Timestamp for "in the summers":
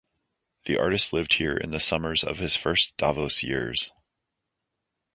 1.55-2.23